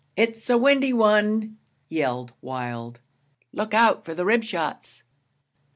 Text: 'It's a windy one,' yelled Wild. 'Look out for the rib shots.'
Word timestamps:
'It's 0.15 0.49
a 0.49 0.57
windy 0.57 0.91
one,' 0.91 1.57
yelled 1.87 2.33
Wild. 2.41 2.99
'Look 3.53 3.75
out 3.75 4.03
for 4.03 4.15
the 4.15 4.25
rib 4.25 4.43
shots.' 4.43 5.03